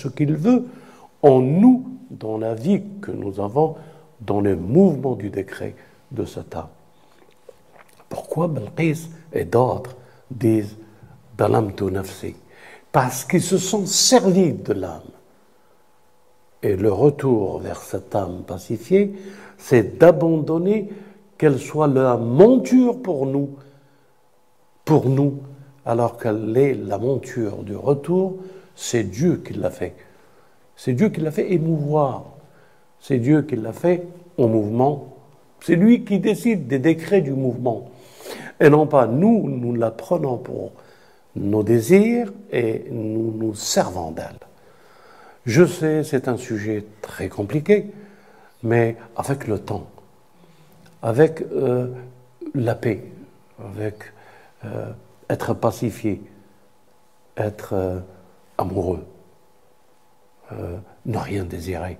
qu'il 0.08 0.34
veut 0.34 0.66
en 1.22 1.40
nous, 1.40 1.86
dans 2.10 2.36
la 2.36 2.54
vie 2.54 2.82
que 3.00 3.10
nous 3.10 3.40
avons, 3.40 3.76
dans 4.20 4.40
le 4.40 4.56
mouvement 4.56 5.14
du 5.14 5.30
décret 5.30 5.74
de 6.10 6.24
cette 6.24 6.54
âme. 6.54 6.68
Pourquoi 8.08 8.48
Belqis 8.48 9.08
et 9.32 9.44
d'autres 9.44 9.96
disent 10.30 10.76
Dalam 11.36 11.72
nafsi 11.90 12.34
Parce 12.90 13.24
qu'ils 13.24 13.42
se 13.42 13.58
sont 13.58 13.86
servis 13.86 14.52
de 14.52 14.74
l'âme. 14.74 15.00
Et 16.62 16.76
le 16.76 16.92
retour 16.92 17.58
vers 17.58 17.80
cette 17.80 18.14
âme 18.14 18.42
pacifiée, 18.46 19.14
c'est 19.56 19.98
d'abandonner 19.98 20.90
qu'elle 21.38 21.58
soit 21.58 21.88
la 21.88 22.16
monture 22.16 23.00
pour 23.02 23.26
nous, 23.26 23.56
pour 24.84 25.08
nous, 25.08 25.40
alors 25.84 26.18
qu'elle 26.18 26.56
est 26.56 26.74
la 26.74 26.98
monture 26.98 27.62
du 27.64 27.76
retour, 27.76 28.36
c'est 28.74 29.04
Dieu 29.04 29.42
qui 29.44 29.54
l'a 29.54 29.70
fait. 29.70 29.94
C'est 30.76 30.92
Dieu 30.92 31.08
qui 31.08 31.20
l'a 31.20 31.30
fait 31.30 31.52
émouvoir. 31.52 32.24
C'est 33.00 33.18
Dieu 33.18 33.42
qui 33.42 33.56
l'a 33.56 33.72
fait 33.72 34.06
au 34.36 34.48
mouvement. 34.48 35.16
C'est 35.60 35.76
lui 35.76 36.04
qui 36.04 36.18
décide 36.18 36.66
des 36.66 36.78
décrets 36.78 37.20
du 37.20 37.32
mouvement. 37.32 37.90
Et 38.60 38.68
non 38.68 38.86
pas 38.86 39.06
nous, 39.06 39.48
nous 39.48 39.74
la 39.74 39.90
prenons 39.90 40.38
pour 40.38 40.72
nos 41.36 41.62
désirs 41.62 42.32
et 42.50 42.84
nous 42.90 43.32
nous 43.32 43.54
servons 43.54 44.10
d'elle. 44.10 44.38
Je 45.46 45.64
sais, 45.64 46.04
c'est 46.04 46.28
un 46.28 46.36
sujet 46.36 46.84
très 47.00 47.28
compliqué, 47.28 47.86
mais 48.62 48.96
avec 49.16 49.48
le 49.48 49.58
temps, 49.58 49.86
avec 51.02 51.42
euh, 51.52 51.88
la 52.54 52.76
paix, 52.76 53.02
avec 53.58 53.96
euh, 54.64 54.92
être 55.32 55.54
pacifié, 55.54 56.22
être 57.36 57.74
euh, 57.74 58.00
amoureux, 58.58 59.06
ne 61.06 61.16
rien 61.16 61.44
désirer. 61.44 61.98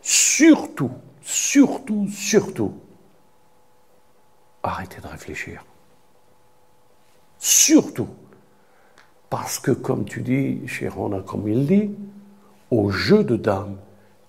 Surtout, 0.00 0.92
surtout, 1.20 2.06
surtout, 2.08 2.74
arrêtez 4.62 5.00
de 5.00 5.08
réfléchir. 5.08 5.64
Surtout, 7.38 8.08
parce 9.28 9.58
que 9.58 9.72
comme 9.72 10.04
tu 10.04 10.22
dis, 10.22 10.66
Chérona, 10.68 11.20
comme 11.20 11.48
il 11.48 11.66
dit, 11.66 11.90
au 12.70 12.90
jeu 12.90 13.24
de 13.24 13.36
dames, 13.36 13.76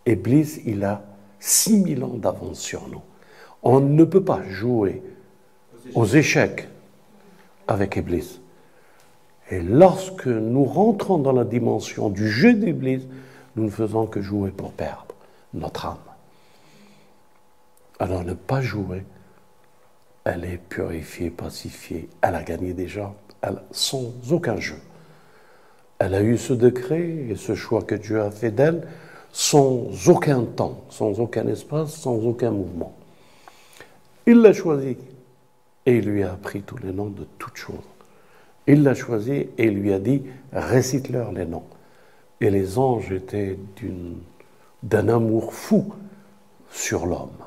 Iblis, 0.08 0.62
il 0.65 0.84
a 0.84 1.03
6000 1.39 2.03
ans 2.03 2.15
d'avance 2.15 2.60
sur 2.60 2.88
nous. 2.88 3.01
On 3.62 3.79
ne 3.79 4.03
peut 4.03 4.24
pas 4.24 4.41
jouer 4.50 5.03
aux 5.94 6.05
échecs 6.05 6.67
avec 7.67 7.95
Iblis. 7.95 8.41
Et 9.51 9.62
lorsque 9.62 10.27
nous 10.27 10.65
rentrons 10.65 11.17
dans 11.17 11.31
la 11.31 11.43
dimension 11.43 12.10
du 12.10 12.29
jeu 12.29 12.53
d'Iblis, 12.53 13.07
nous 13.55 13.65
ne 13.65 13.69
faisons 13.69 14.07
que 14.07 14.22
jouer 14.22 14.51
pour 14.51 14.72
perdre 14.72 15.15
notre 15.53 15.86
âme. 15.86 15.98
Alors 18.00 18.24
ne 18.24 18.34
pas 18.34 18.62
jouer, 18.62 19.03
elle 20.25 20.43
est 20.43 20.57
purifiée, 20.57 21.29
pacifiée, 21.29 22.10
elle 22.22 22.36
a 22.36 22.43
gagné 22.43 22.74
déjà, 22.74 23.13
elle, 23.41 23.62
sans 23.72 24.12
aucun 24.31 24.57
jeu. 24.57 24.79
Elle 26.00 26.15
a 26.15 26.22
eu 26.22 26.38
ce 26.38 26.53
décret 26.53 27.07
et 27.29 27.36
ce 27.36 27.55
choix 27.55 27.84
que 27.84 27.95
Dieu 27.95 28.22
a 28.22 28.31
fait 28.31 28.51
d'elle 28.51 28.86
sans 29.31 30.10
aucun 30.10 30.43
temps, 30.43 30.81
sans 30.89 31.19
aucun 31.19 31.48
espace, 31.48 31.93
sans 31.93 32.15
aucun 32.25 32.51
mouvement. 32.51 32.95
Il 34.25 34.41
l'a 34.41 34.53
choisi 34.53 34.98
et 35.85 35.97
il 35.97 36.09
lui 36.09 36.23
a 36.23 36.33
appris 36.33 36.61
tous 36.61 36.77
les 36.77 36.91
noms 36.91 37.09
de 37.09 37.25
toutes 37.37 37.57
choses. 37.57 37.75
Il 38.67 38.83
l'a 38.83 38.95
choisi 38.95 39.31
et 39.31 39.65
il 39.65 39.75
lui 39.75 39.93
a 39.93 39.99
dit 39.99 40.23
récite-leur 40.51 41.31
les 41.31 41.45
noms. 41.45 41.67
Et 42.41 42.49
les 42.49 42.77
anges 42.77 43.11
étaient 43.11 43.57
d'un 44.83 45.07
amour 45.07 45.53
fou 45.53 45.93
sur 46.71 47.05
l'homme. 47.05 47.37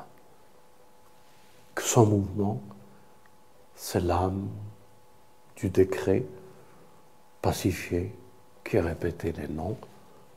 Son 1.77 2.05
mouvement, 2.05 2.61
c'est 3.75 4.01
l'âme 4.01 4.47
du 5.55 5.69
décret 5.69 6.23
pacifié 7.41 8.13
qui 8.63 8.79
répétait 8.79 9.33
les 9.33 9.47
noms 9.47 9.77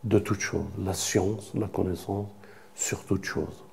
de 0.04 0.18
toutes 0.18 0.40
choses, 0.40 0.66
la 0.78 0.94
science, 0.94 1.52
la 1.54 1.68
connaissance 1.68 2.28
sur 2.75 3.04
toutes 3.04 3.25
choses. 3.25 3.64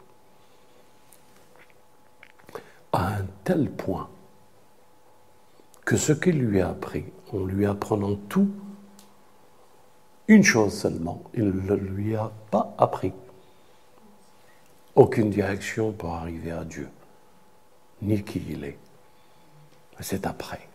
À 2.91 3.15
un 3.15 3.25
tel 3.43 3.69
point 3.69 4.09
que 5.88 5.96
ce 5.96 6.12
qu'il 6.12 6.38
lui 6.38 6.60
a 6.60 6.70
appris, 6.70 7.04
en 7.32 7.44
lui 7.44 7.66
apprenant 7.66 8.16
tout, 8.28 8.50
une 10.28 10.42
chose 10.42 10.72
seulement, 10.72 11.22
il 11.34 11.48
ne 11.50 11.74
lui 11.74 12.16
a 12.16 12.30
pas 12.50 12.74
appris. 12.78 13.12
Aucune 14.94 15.30
direction 15.30 15.92
pour 15.92 16.14
arriver 16.14 16.52
à 16.52 16.64
Dieu, 16.64 16.88
ni 18.02 18.22
qui 18.22 18.42
il 18.48 18.64
est. 18.64 18.78
C'est 20.00 20.26
après. 20.26 20.68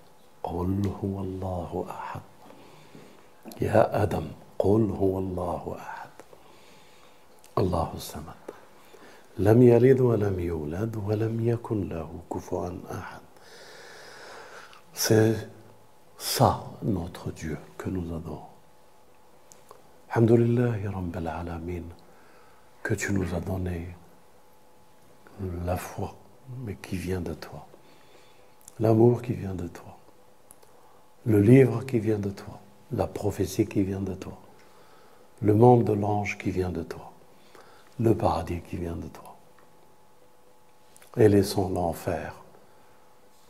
يا 3.62 4.04
آدم 4.04 4.26
قل 4.60 4.90
هو 4.92 5.20
الله 5.20 5.76
أحد 5.80 6.10
الله 7.58 7.92
الصمد 7.96 8.44
لم 9.38 9.64
يلد 9.64 10.00
ولم 10.02 10.40
يولد 10.40 10.96
ولم 10.96 11.48
يكن 11.48 11.90
له 11.90 12.10
كفوا 12.34 12.72
أحد 12.92 13.23
c'est 14.95 15.37
ça 16.17 16.65
notre 16.83 17.31
Dieu 17.31 17.59
que 17.77 17.91
nous 17.91 18.15
adorons. 18.15 18.41
Alhamdulillah 20.11 20.91
Rabbil 20.91 21.29
Alamin, 21.29 21.83
que 22.83 22.95
tu 22.95 23.13
nous 23.13 23.35
as 23.35 23.41
donné 23.41 23.89
la 25.67 25.77
foi, 25.77 26.15
mais 26.65 26.77
qui 26.77 26.97
vient 26.97 27.21
de 27.21 27.35
toi. 27.35 27.67
L'amour 28.81 29.21
qui 29.21 29.35
vient 29.35 29.55
de 29.55 29.69
toi. 29.69 29.99
Le 31.27 31.41
livre 31.41 31.85
qui 31.85 31.99
vient 31.99 32.19
de 32.19 32.31
toi 32.31 32.61
la 32.93 33.07
prophétie 33.07 33.67
qui 33.67 33.83
vient 33.83 34.01
de 34.01 34.15
toi, 34.15 34.39
le 35.43 35.55
monde 35.55 35.85
de 35.85 35.93
l'ange 35.93 36.39
qui 36.39 36.51
vient 36.51 36.71
de 36.71 36.83
toi, 36.83 37.13
le 37.99 38.15
paradis 38.15 38.61
qui 38.61 38.77
vient 38.77 38.97
de 38.97 39.09
toi. 39.09 39.37
Et 41.17 41.29
laissons 41.29 41.69
l'enfer 41.69 42.44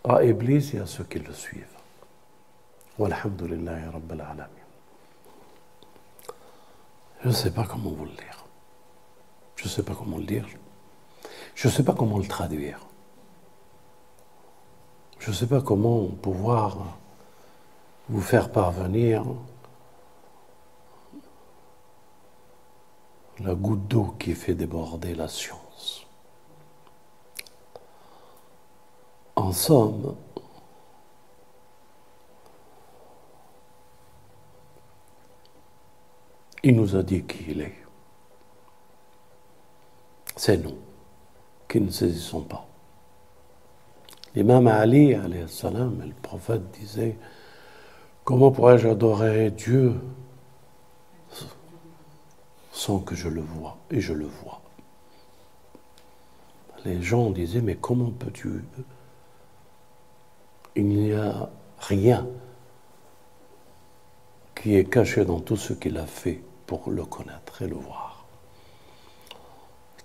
à 0.04 0.22
Iblis 0.22 0.72
et 0.74 0.80
à 0.80 0.86
ceux 0.86 1.04
qui 1.04 1.18
le 1.18 1.32
suivent. 1.32 1.66
Je 7.22 7.28
ne 7.28 7.32
sais 7.32 7.50
pas 7.50 7.64
comment 7.64 7.90
vous 7.90 8.04
le 8.04 8.10
lire. 8.10 8.44
Je 9.56 9.64
ne 9.64 9.68
sais 9.68 9.82
pas 9.82 9.94
comment 9.94 10.18
le 10.18 10.24
dire. 10.24 10.46
Je 11.54 11.68
ne 11.68 11.72
sais 11.72 11.82
pas 11.82 11.94
comment 11.94 12.18
le 12.18 12.26
traduire. 12.26 12.80
Je 15.18 15.30
ne 15.30 15.34
sais 15.34 15.46
pas 15.46 15.62
comment 15.62 16.06
pouvoir 16.06 16.98
vous 18.10 18.20
faire 18.20 18.52
parvenir 18.52 19.24
la 23.40 23.54
goutte 23.54 23.88
d'eau 23.88 24.14
qui 24.18 24.34
fait 24.34 24.54
déborder 24.54 25.14
la 25.14 25.28
science. 25.28 25.63
En 29.54 29.56
somme, 29.56 30.16
il 36.64 36.74
nous 36.74 36.96
a 36.96 37.04
dit 37.04 37.22
qui 37.22 37.52
il 37.52 37.60
est. 37.60 37.76
C'est 40.34 40.56
nous 40.56 40.76
qui 41.68 41.80
ne 41.80 41.88
saisissons 41.88 42.40
pas. 42.40 42.66
L'imam 44.34 44.66
Ali, 44.66 45.16
salam, 45.46 46.02
le 46.04 46.14
prophète 46.14 46.72
disait 46.72 47.16
Comment 48.24 48.50
pourrais-je 48.50 48.88
adorer 48.88 49.52
Dieu 49.52 49.94
sans 52.72 52.98
que 52.98 53.14
je 53.14 53.28
le 53.28 53.42
vois 53.42 53.76
Et 53.92 54.00
je 54.00 54.14
le 54.14 54.26
vois. 54.26 54.60
Les 56.84 57.00
gens 57.00 57.30
disaient, 57.30 57.62
mais 57.62 57.76
comment 57.76 58.10
peux-tu 58.10 58.64
Il 60.76 60.88
n'y 60.88 61.12
a 61.12 61.48
rien 61.78 62.26
qui 64.54 64.76
est 64.76 64.84
caché 64.84 65.24
dans 65.24 65.40
tout 65.40 65.56
ce 65.56 65.72
qu'il 65.72 65.98
a 65.98 66.06
fait 66.06 66.42
pour 66.66 66.90
le 66.90 67.04
connaître 67.04 67.62
et 67.62 67.66
le 67.66 67.76
voir. 67.76 68.24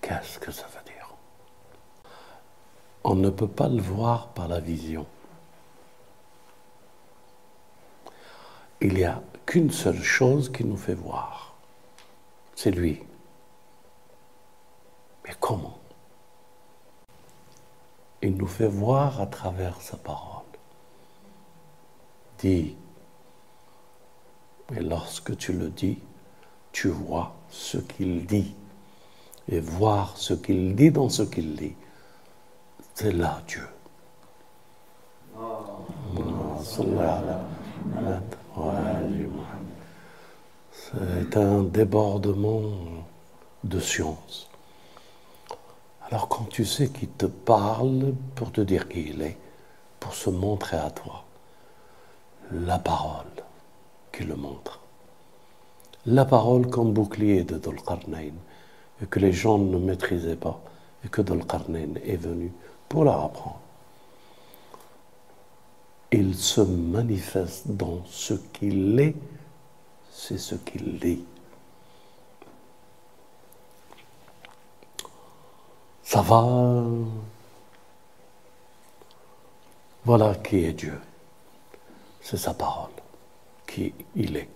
Qu'est-ce 0.01 0.39
que 0.39 0.51
ça 0.51 0.67
veut 0.67 0.83
dire? 0.85 1.13
On 3.03 3.15
ne 3.15 3.29
peut 3.29 3.47
pas 3.47 3.69
le 3.69 3.81
voir 3.81 4.29
par 4.29 4.47
la 4.47 4.59
vision. 4.59 5.05
il 8.81 8.93
n'y 8.93 9.03
a 9.03 9.21
qu'une 9.45 9.71
seule 9.71 10.01
chose 10.01 10.51
qui 10.51 10.63
nous 10.63 10.77
fait 10.77 10.93
voir. 10.93 11.53
C'est 12.55 12.71
lui. 12.71 13.03
Mais 15.25 15.33
comment? 15.39 15.77
Il 18.21 18.35
nous 18.35 18.47
fait 18.47 18.67
voir 18.67 19.21
à 19.21 19.27
travers 19.27 19.81
sa 19.81 19.97
parole. 19.97 20.38
Et 22.43 22.75
lorsque 24.79 25.35
tu 25.37 25.53
le 25.53 25.69
dis, 25.69 25.99
tu 26.71 26.89
vois 26.89 27.35
ce 27.49 27.77
qu'il 27.77 28.25
dit. 28.25 28.55
Et 29.51 29.59
voir 29.59 30.15
ce 30.15 30.35
qu'il 30.35 30.75
dit 30.75 30.91
dans 30.91 31.09
ce 31.09 31.23
qu'il 31.23 31.55
dit, 31.55 31.75
c'est 32.93 33.11
là 33.11 33.41
Dieu. 33.47 33.67
C'est 40.71 41.37
un 41.37 41.63
débordement 41.63 42.61
de 43.63 43.79
science. 43.79 44.49
Alors 46.11 46.27
quand 46.27 46.45
tu 46.49 46.65
sais 46.65 46.89
qu'il 46.89 47.09
te 47.09 47.25
parle 47.25 48.13
pour 48.35 48.51
te 48.51 48.61
dire 48.61 48.87
qui 48.87 49.09
il 49.09 49.21
est, 49.21 49.37
pour 49.99 50.13
se 50.13 50.29
montrer 50.29 50.77
à 50.77 50.91
toi, 50.91 51.23
la 52.51 52.79
parole 52.79 53.25
qui 54.11 54.23
le 54.23 54.35
montre. 54.35 54.79
La 56.05 56.25
parole 56.25 56.67
comme 56.69 56.93
bouclier 56.93 57.43
de 57.43 57.57
Dulqarnain 57.57 58.33
et 59.01 59.05
que 59.05 59.19
les 59.19 59.33
gens 59.33 59.57
ne 59.57 59.77
maîtrisaient 59.77 60.35
pas 60.35 60.59
et 61.05 61.09
que 61.09 61.21
Dal 61.21 61.45
Qarnayn 61.45 61.95
est 62.03 62.17
venu 62.17 62.51
pour 62.87 63.03
leur 63.03 63.23
apprendre. 63.23 63.59
Il 66.11 66.35
se 66.35 66.61
manifeste 66.61 67.67
dans 67.67 68.03
ce 68.05 68.33
qu'il 68.33 68.99
est, 68.99 69.15
c'est 70.11 70.39
ce 70.39 70.55
qu'il 70.55 70.99
est. 71.05 71.19
Ça 76.03 76.21
va. 76.23 76.83
Voilà 80.03 80.33
qui 80.35 80.65
est 80.65 80.73
Dieu. 80.73 80.99
C'est 82.21 82.37
sa 82.37 82.53
parole, 82.53 82.91
qui 83.67 83.93
il 84.15 84.37
est. 84.37 84.49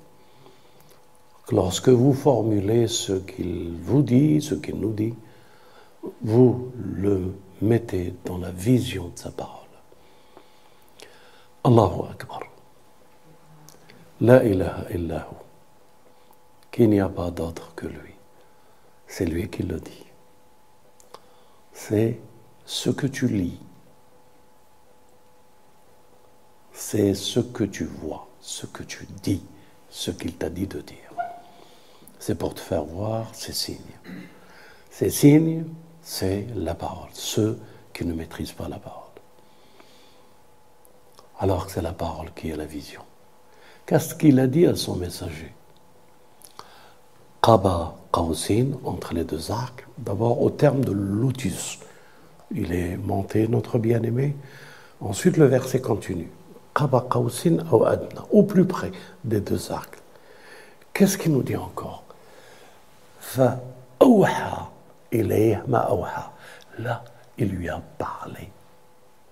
Lorsque 1.52 1.90
vous 1.90 2.14
formulez 2.14 2.88
ce 2.88 3.14
qu'il 3.14 3.74
vous 3.82 4.02
dit, 4.02 4.42
ce 4.42 4.56
qu'il 4.56 4.76
nous 4.76 4.94
dit, 4.94 5.14
vous 6.22 6.72
le 6.76 7.34
mettez 7.62 8.14
dans 8.26 8.38
la 8.38 8.52
vision 8.52 9.10
de 9.10 9.20
sa 9.20 9.32
parole. 9.32 9.60
Allahu 11.64 12.10
Akbar. 12.12 12.42
La 14.22 14.44
ilaha 14.44 14.86
illahu. 14.92 15.36
Qu'il 16.72 16.90
n'y 16.90 17.00
a 17.00 17.10
pas 17.10 17.32
d'autre 17.32 17.74
que 17.76 17.88
lui. 17.88 18.14
C'est 19.08 19.26
lui 19.26 19.50
qui 19.50 19.64
le 19.64 19.80
dit. 19.80 20.06
C'est 21.72 22.20
ce 22.66 22.90
que 22.90 23.08
tu 23.08 23.28
lis. 23.28 23.60
C'est 26.94 27.16
ce 27.16 27.40
que 27.40 27.64
tu 27.64 27.86
vois, 27.86 28.28
ce 28.40 28.68
que 28.68 28.84
tu 28.84 29.08
dis, 29.24 29.42
ce 29.90 30.12
qu'il 30.12 30.36
t'a 30.36 30.52
dit 30.52 30.68
de 30.68 30.80
dire. 30.80 31.12
C'est 32.20 32.36
pour 32.36 32.54
te 32.54 32.60
faire 32.60 32.84
voir 32.84 33.34
ces 33.34 33.52
signes. 33.52 33.80
Ces 34.92 35.10
signes, 35.10 35.66
c'est 36.04 36.46
la 36.56 36.76
parole. 36.76 37.10
Ceux 37.14 37.60
qui 37.96 38.06
ne 38.06 38.14
maîtrisent 38.14 38.52
pas 38.52 38.70
la 38.70 38.78
parole. 38.78 39.10
Alors 41.40 41.66
que 41.66 41.72
c'est 41.72 41.82
la 41.82 41.94
parole 41.94 42.32
qui 42.36 42.52
est 42.52 42.56
la 42.56 42.68
vision. 42.68 43.02
Qu'est-ce 43.88 44.14
qu'il 44.14 44.40
a 44.40 44.46
dit 44.46 44.68
à 44.68 44.76
son 44.76 44.96
messager? 44.96 45.52
Qaba 47.42 47.96
Qawsin, 48.12 48.68
entre 48.84 49.16
les 49.16 49.24
deux 49.24 49.50
arcs, 49.50 49.88
d'abord 49.98 50.44
au 50.44 50.52
terme 50.52 50.86
de 50.86 50.92
lotus. 50.92 51.80
Il 52.52 52.72
est 52.72 52.98
monté, 52.98 53.48
notre 53.48 53.80
bien-aimé. 53.80 54.36
Ensuite, 55.02 55.38
le 55.38 55.48
verset 55.48 55.82
continue. 55.82 56.30
Au 58.32 58.44
plus 58.44 58.66
près 58.66 58.92
des 59.24 59.40
deux 59.42 59.72
arcs. 59.72 60.00
Qu'est-ce 60.94 61.18
qu'il 61.18 61.32
nous 61.34 61.44
dit 61.44 61.56
encore? 61.56 62.04
Là, 66.80 67.04
il 67.38 67.48
lui 67.50 67.70
a 67.70 67.82
parlé. 67.98 68.50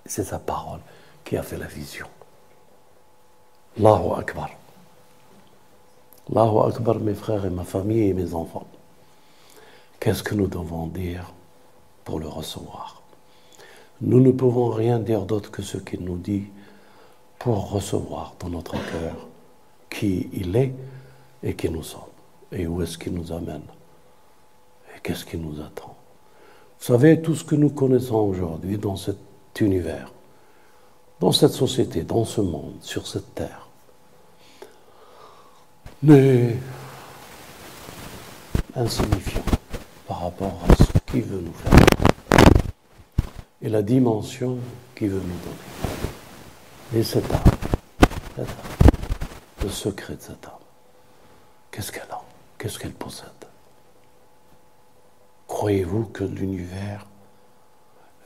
C'est 0.05 0.23
sa 0.23 0.39
parole 0.39 0.79
qui 1.23 1.37
a 1.37 1.43
fait 1.43 1.57
la 1.57 1.67
vision. 1.67 2.07
Allahu 3.79 4.19
Akbar. 4.19 4.49
Allahu 6.29 6.69
Akbar, 6.69 6.99
mes 6.99 7.15
frères 7.15 7.45
et 7.45 7.49
ma 7.49 7.63
famille 7.63 8.09
et 8.09 8.13
mes 8.13 8.33
enfants. 8.33 8.67
Qu'est-ce 9.99 10.23
que 10.23 10.35
nous 10.35 10.47
devons 10.47 10.87
dire 10.87 11.31
pour 12.03 12.19
le 12.19 12.27
recevoir? 12.27 13.01
Nous 14.01 14.19
ne 14.19 14.31
pouvons 14.31 14.69
rien 14.69 14.99
dire 14.99 15.21
d'autre 15.25 15.51
que 15.51 15.61
ce 15.61 15.77
qu'il 15.77 16.03
nous 16.03 16.17
dit 16.17 16.47
pour 17.43 17.71
recevoir 17.71 18.35
dans 18.39 18.49
notre 18.49 18.73
cœur 18.73 19.15
qui 19.89 20.29
il 20.31 20.55
est 20.55 20.73
et 21.41 21.55
qui 21.55 21.69
nous 21.69 21.81
sommes 21.81 22.01
et 22.51 22.67
où 22.67 22.83
est-ce 22.83 22.99
qu'il 22.99 23.13
nous 23.13 23.31
amène 23.31 23.63
et 24.95 24.99
qu'est-ce 25.01 25.25
qui 25.25 25.37
nous 25.37 25.59
attend. 25.59 25.95
Vous 26.79 26.85
savez, 26.85 27.19
tout 27.19 27.33
ce 27.33 27.43
que 27.43 27.55
nous 27.55 27.71
connaissons 27.71 28.17
aujourd'hui 28.17 28.77
dans 28.77 28.95
cet 28.95 29.17
univers, 29.59 30.11
dans 31.19 31.31
cette 31.31 31.53
société, 31.53 32.03
dans 32.03 32.25
ce 32.25 32.41
monde, 32.41 32.75
sur 32.81 33.07
cette 33.07 33.33
terre, 33.33 33.67
n'est 36.03 36.57
insignifiant 38.75 39.43
par 40.07 40.21
rapport 40.23 40.59
à 40.69 40.75
ce 40.75 41.11
qu'il 41.11 41.23
veut 41.23 41.41
nous 41.41 41.53
faire 41.53 41.87
et 43.63 43.69
la 43.69 43.81
dimension 43.81 44.57
qu'il 44.95 45.09
veut 45.09 45.21
nous 45.21 45.21
donner. 45.21 45.70
Et 46.93 47.03
cette 47.03 47.31
âme, 47.31 48.45
le 49.63 49.69
secret 49.69 50.15
de 50.15 50.21
cette 50.21 50.45
âme, 50.45 50.53
qu'est-ce 51.71 51.89
qu'elle 51.89 52.11
a 52.11 52.21
Qu'est-ce 52.57 52.77
qu'elle 52.77 52.93
possède 52.93 53.29
Croyez-vous 55.47 56.05
que 56.05 56.25
l'univers, 56.25 57.07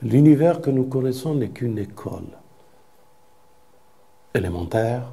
l'univers 0.02 0.60
que 0.60 0.70
nous 0.70 0.84
connaissons 0.84 1.34
n'est 1.34 1.50
qu'une 1.50 1.78
école 1.78 2.26
élémentaire 4.34 5.12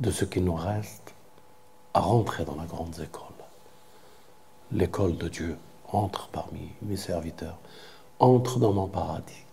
de 0.00 0.10
ce 0.10 0.24
qui 0.24 0.40
nous 0.40 0.54
reste 0.54 1.14
à 1.92 2.00
rentrer 2.00 2.44
dans 2.44 2.56
la 2.56 2.64
grande 2.64 2.98
école. 3.00 3.22
L'école 4.72 5.16
de 5.16 5.28
Dieu 5.28 5.58
entre 5.92 6.28
parmi 6.28 6.70
mes 6.82 6.96
serviteurs, 6.96 7.58
entre 8.18 8.58
dans 8.58 8.72
mon 8.72 8.86
paradis. 8.86 9.44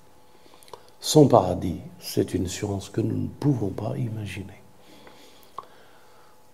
Son 0.99 1.27
paradis, 1.27 1.79
c'est 1.99 2.34
une 2.34 2.47
science 2.47 2.89
que 2.89 3.01
nous 3.01 3.17
ne 3.17 3.27
pouvons 3.27 3.69
pas 3.69 3.95
imaginer. 3.97 4.62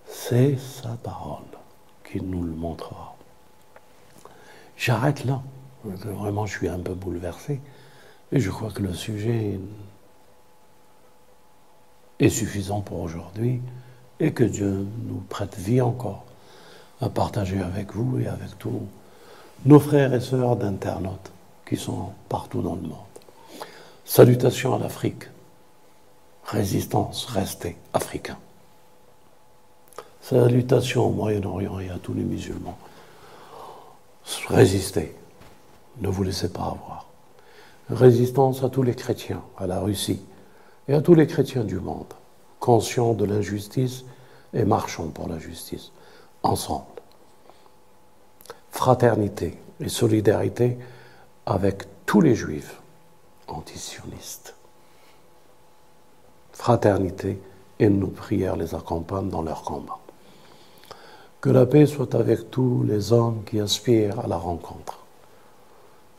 C'est 0.08 0.58
sa 0.58 0.90
parole 0.90 1.44
qui 2.04 2.22
nous 2.22 2.44
le 2.44 2.54
montrera. 2.54 3.16
J'arrête 4.78 5.24
là. 5.26 5.42
Vraiment, 5.84 6.46
je 6.46 6.58
suis 6.58 6.68
un 6.68 6.80
peu 6.80 6.94
bouleversé. 6.94 7.62
Et 8.32 8.40
je 8.40 8.50
crois 8.50 8.72
que 8.72 8.82
le 8.82 8.94
sujet 8.94 9.60
est 12.20 12.30
suffisant 12.30 12.82
pour 12.82 13.00
aujourd'hui 13.02 13.62
et 14.20 14.32
que 14.32 14.44
Dieu 14.44 14.88
nous 15.08 15.24
prête 15.28 15.58
vie 15.58 15.82
encore 15.82 16.26
à 17.02 17.10
partager 17.10 17.60
avec 17.60 17.94
vous 17.94 18.20
et 18.20 18.28
avec 18.28 18.58
tous 18.60 18.88
nos 19.66 19.80
frères 19.80 20.14
et 20.14 20.22
sœurs 20.22 20.56
d'internautes 20.56 21.32
qui 21.68 21.78
sont 21.78 22.12
partout 22.30 22.62
dans 22.62 22.76
le 22.76 22.82
monde. 22.82 23.11
Salutations 24.06 24.76
à 24.76 24.80
l'Afrique. 24.80 25.26
Résistance, 26.46 27.26
restez 27.26 27.78
africains. 27.94 28.40
Salutations 30.22 31.08
au 31.08 31.12
Moyen-Orient 31.12 31.80
et 31.80 31.90
à 31.90 31.98
tous 31.98 32.14
les 32.14 32.24
musulmans 32.24 32.78
résistez. 34.50 35.16
Ne 36.00 36.10
vous 36.10 36.24
laissez 36.24 36.50
pas 36.50 36.64
avoir. 36.64 37.08
Résistance 37.90 38.64
à 38.64 38.70
tous 38.70 38.84
les 38.84 38.96
chrétiens, 38.96 39.44
à 39.58 39.68
la 39.68 39.80
Russie 39.80 40.22
et 40.88 40.94
à 40.94 41.02
tous 41.02 41.14
les 41.14 41.28
chrétiens 41.28 41.64
du 41.64 41.80
monde, 41.80 42.14
conscients 42.60 43.14
de 43.14 43.26
l'injustice 43.26 44.06
et 44.54 44.64
marchons 44.64 45.10
pour 45.10 45.28
la 45.28 45.40
justice, 45.40 45.92
ensemble. 46.44 46.86
Fraternité 48.72 49.58
et 49.80 49.90
solidarité 49.90 50.78
avec 51.46 51.84
tous 52.06 52.22
les 52.22 52.36
juifs 52.36 52.81
antisionistes. 53.54 54.56
Fraternité 56.54 57.42
et 57.80 57.90
nos 57.90 58.08
prières 58.08 58.56
les 58.56 58.76
accompagnent 58.76 59.30
dans 59.30 59.42
leur 59.42 59.64
combat. 59.64 59.98
Que 61.42 61.50
la 61.50 61.66
paix 61.66 61.88
soit 61.88 62.14
avec 62.14 62.52
tous 62.52 62.84
les 62.84 63.14
hommes 63.14 63.44
qui 63.46 63.60
aspirent 63.60 64.20
à 64.20 64.28
la 64.28 64.38
rencontre. 64.38 65.00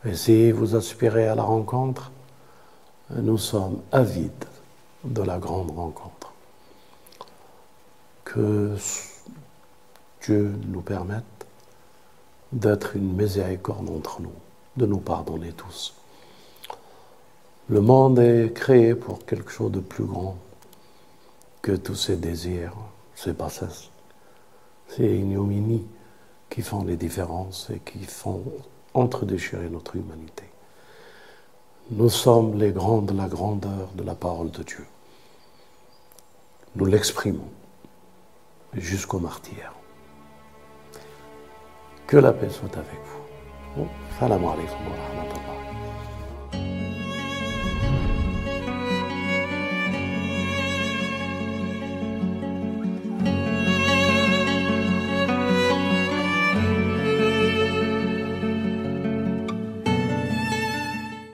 Et 0.04 0.16
si 0.16 0.50
vous 0.50 0.74
aspirez 0.74 1.28
à 1.28 1.36
la 1.36 1.44
rencontre, 1.44 2.10
nous 3.10 3.38
sommes 3.38 3.82
avides 3.92 4.44
de 5.04 5.22
la 5.22 5.38
grande 5.38 5.70
rencontre. 5.70 6.32
Que 8.24 8.74
Dieu 10.22 10.54
nous 10.66 10.80
permette 10.80 11.24
d'être 12.52 12.96
une 12.96 13.14
miséricorde 13.14 13.88
entre 13.90 14.20
nous, 14.20 14.34
de 14.76 14.86
nous 14.86 14.98
pardonner 14.98 15.52
tous. 15.52 15.94
Le 17.72 17.80
monde 17.80 18.18
est 18.18 18.52
créé 18.54 18.94
pour 18.94 19.24
quelque 19.24 19.50
chose 19.50 19.72
de 19.72 19.80
plus 19.80 20.04
grand 20.04 20.36
que 21.62 21.72
tous 21.72 21.94
ces 21.94 22.16
désirs, 22.16 22.74
ces 23.14 23.32
bassesses 23.32 23.88
ces 24.88 25.06
ignominies 25.06 25.86
qui 26.50 26.60
font 26.60 26.84
les 26.84 26.98
différences 26.98 27.70
et 27.74 27.78
qui 27.78 28.04
font 28.04 28.44
entre-déchirer 28.92 29.70
notre 29.70 29.96
humanité. 29.96 30.44
Nous 31.92 32.10
sommes 32.10 32.58
les 32.58 32.72
grands 32.72 33.00
de 33.00 33.16
la 33.16 33.26
grandeur 33.26 33.88
de 33.94 34.02
la 34.02 34.14
parole 34.14 34.50
de 34.50 34.62
Dieu. 34.62 34.84
Nous 36.76 36.84
l'exprimons 36.84 37.48
jusqu'au 38.74 39.18
martyr. 39.18 39.72
Que 42.06 42.18
la 42.18 42.34
paix 42.34 42.50
soit 42.50 42.76
avec 42.76 43.00
vous. 43.06 43.86